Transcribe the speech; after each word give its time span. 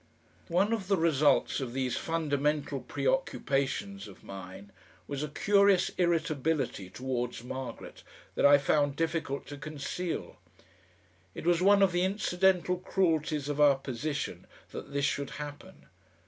One 0.47 0.73
of 0.73 0.87
the 0.87 0.97
results 0.97 1.59
of 1.59 1.73
these 1.73 1.95
fundamental 1.95 2.79
preoccupations 2.79 4.07
of 4.07 4.23
mine 4.23 4.71
was 5.07 5.21
a 5.21 5.27
curious 5.27 5.89
irritability 5.95 6.89
towards 6.89 7.43
Margaret 7.43 8.01
that 8.33 8.43
I 8.43 8.57
found 8.57 8.95
difficult 8.95 9.45
to 9.45 9.57
conceal. 9.57 10.37
It 11.35 11.45
was 11.45 11.61
one 11.61 11.83
of 11.83 11.91
the 11.91 12.01
incidental 12.03 12.77
cruelties 12.79 13.47
of 13.47 13.61
our 13.61 13.75
position 13.75 14.47
that 14.71 14.91
this 14.91 15.05
should 15.05 15.29
happen. 15.37 15.85